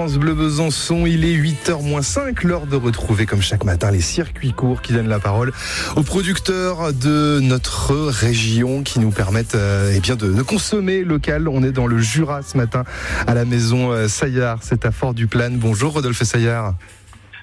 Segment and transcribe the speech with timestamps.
[0.00, 1.04] France Bleu Besançon.
[1.04, 5.10] Il est 8h 5, l'heure de retrouver comme chaque matin les circuits courts qui donnent
[5.10, 5.52] la parole
[5.94, 11.48] aux producteurs de notre région qui nous permettent euh, eh de, consommer local.
[11.48, 12.84] On est dans le Jura ce matin
[13.26, 15.50] à la maison euh, Saillard, c'est à Fort du Plan.
[15.52, 16.76] Bonjour Rodolphe Saillard.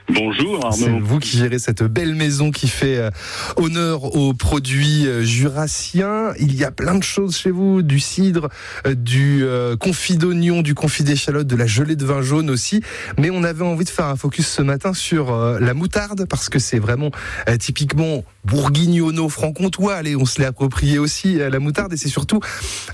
[0.10, 0.78] Bonjour Arnaud.
[0.78, 3.10] C'est vous qui gérez cette belle maison qui fait euh,
[3.58, 6.32] honneur aux produits euh, jurassiens.
[6.40, 8.48] Il y a plein de choses chez vous, du cidre,
[8.86, 9.46] euh, du
[9.80, 12.82] confit d'oignon, du confit d'échalote, de la gelée de vin jaune aussi.
[13.18, 16.60] Mais on avait envie de faire un focus ce matin sur la moutarde parce que
[16.60, 17.12] c'est vraiment
[17.60, 19.96] typiquement bourguignono franc-comtois.
[19.96, 22.40] Allez, on se l'est approprié aussi la moutarde et c'est surtout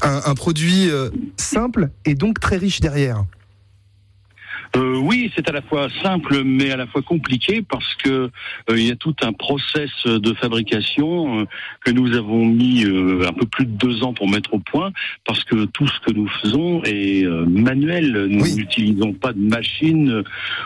[0.01, 0.89] un produit
[1.37, 3.23] simple et donc très riche derrière.
[4.75, 8.29] Euh, oui, c'est à la fois simple mais à la fois compliqué parce que euh,
[8.69, 11.45] il y a tout un process de fabrication euh,
[11.85, 14.91] que nous avons mis euh, un peu plus de deux ans pour mettre au point
[15.25, 18.27] parce que tout ce que nous faisons est euh, manuel.
[18.29, 20.23] Nous n'utilisons pas de machine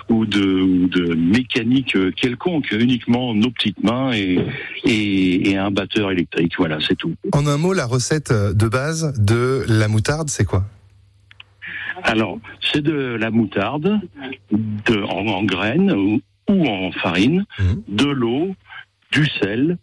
[0.09, 4.39] ou de, ou de mécanique quelconque, uniquement nos petites mains et,
[4.85, 6.53] et, et un batteur électrique.
[6.57, 7.13] Voilà, c'est tout.
[7.33, 10.63] En un mot, la recette de base de la moutarde, c'est quoi?
[12.07, 13.99] Alors, c'est de la moutarde
[14.51, 17.63] de, en, en graines ou, ou, en farine, mmh.
[17.89, 18.55] de l'eau,
[19.11, 19.77] du sel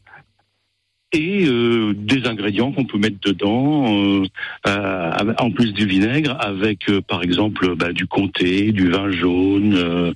[1.12, 4.26] et euh, des ingrédients qu'on peut mettre dedans, euh,
[4.66, 9.74] euh, en plus du vinaigre, avec euh, par exemple bah, du comté, du vin jaune
[9.74, 10.12] euh,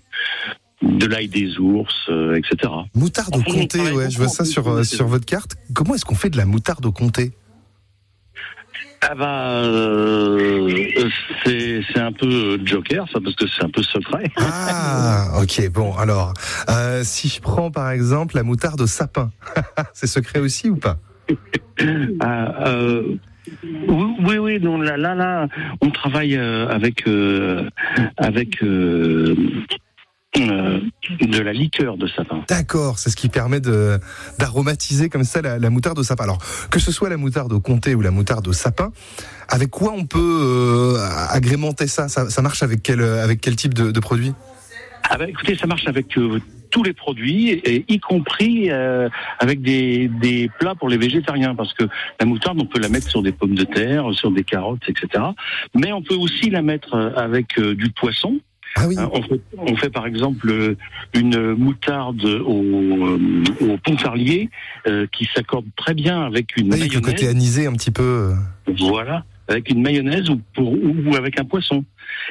[0.82, 2.72] de l'ail des ours, euh, etc.
[2.94, 5.56] Moutarde au comté, ouais, je vois ça sur, sur votre carte.
[5.72, 7.32] Comment est-ce qu'on fait de la moutarde au comté?
[9.10, 10.84] Ah bah, euh,
[11.44, 14.30] c'est un peu joker, ça, parce que c'est un peu secret.
[14.38, 16.34] Ah, ok, bon, alors,
[16.68, 19.30] euh, si je prends par exemple la moutarde au sapin,
[19.94, 20.98] c'est secret aussi ou pas?
[22.20, 23.16] Ah, euh,
[23.64, 25.48] oui, oui, donc là, là, là,
[25.80, 27.04] on travaille avec
[28.18, 28.62] avec
[31.20, 32.44] de la liqueur de sapin.
[32.48, 36.24] D'accord, c'est ce qui permet d'aromatiser comme ça la, la, moutarde au sapin.
[36.24, 36.38] Alors
[36.70, 38.90] que ce soit la moutarde au comté ou la moutarde au sapin,
[39.48, 40.96] avec quoi on peut euh,
[41.30, 44.32] agrémenter ça, ça, ça marche avec quel avec quel type de, de produit?
[45.10, 46.40] Ah bah, écoutez, ça marche avec euh,
[46.70, 51.72] tous les produits, et y compris euh, avec des, des plats pour les végétariens, parce
[51.72, 51.84] que
[52.20, 55.24] la moutarde, on peut la mettre sur des pommes de terre, sur des carottes, etc.
[55.74, 58.40] Mais on peut aussi la mettre avec euh, du poisson.
[58.78, 58.96] Ah oui.
[59.12, 60.76] on, fait, on, fait, par exemple
[61.14, 63.18] une moutarde au,
[63.60, 64.50] au pontarlier
[64.86, 66.94] euh, qui s'accorde très bien avec une oui, mayonnaise.
[66.94, 68.32] Le côté anisé un petit peu.
[68.78, 71.84] Voilà, avec une mayonnaise ou, pour, ou avec un poisson.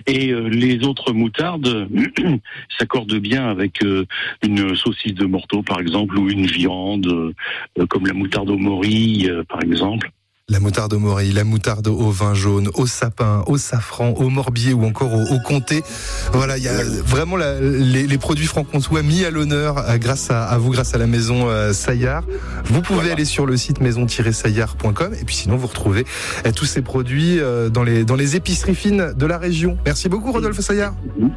[0.05, 1.87] Et euh, les autres moutardes
[2.77, 4.05] s'accordent bien avec euh,
[4.43, 9.29] une saucisse de morteau, par exemple, ou une viande, euh, comme la moutarde au mori,
[9.49, 10.11] par exemple.
[10.49, 14.71] La moutarde au morille, la moutarde au vin jaune, au sapin, au safran, au morbier
[14.71, 15.83] ou encore au, au comté.
[16.31, 20.45] Voilà, il y a vraiment la, les, les, produits franc-comtois mis à l'honneur grâce à,
[20.45, 22.23] à, vous, grâce à la maison euh, Saillard.
[22.63, 23.11] Vous pouvez voilà.
[23.11, 26.05] aller sur le site maison-saillard.com et puis sinon vous retrouvez
[26.45, 29.77] euh, tous ces produits euh, dans les, dans les épiceries fines de la région.
[29.85, 30.93] Merci beaucoup Rodolphe Saillard.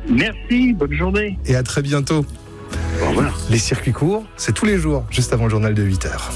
[0.09, 1.37] Merci, bonne journée.
[1.47, 2.25] Et à très bientôt.
[3.03, 3.37] Au revoir.
[3.51, 6.29] Les circuits courts, c'est tous les jours, juste avant le journal de 8 heures.